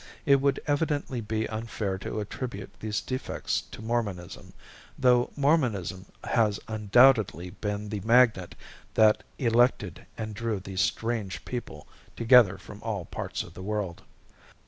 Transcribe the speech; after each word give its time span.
It 0.25 0.41
would 0.41 0.59
evidently 0.65 1.21
be 1.21 1.47
unfair 1.49 1.99
to 1.99 2.19
attribute 2.21 2.71
these 2.79 3.01
defects 3.01 3.61
to 3.69 3.83
Mormonism, 3.83 4.51
though 4.97 5.29
Mormonism 5.35 6.07
has 6.23 6.59
undoubtedly 6.67 7.51
been 7.51 7.89
the 7.89 7.99
magnet 7.99 8.55
that 8.95 9.21
elected 9.37 10.07
and 10.17 10.33
drew 10.33 10.59
these 10.59 10.81
strange 10.81 11.45
people 11.45 11.85
together 12.15 12.57
from 12.57 12.81
all 12.81 13.05
parts 13.05 13.43
of 13.43 13.53
the 13.53 13.61
world. 13.61 14.01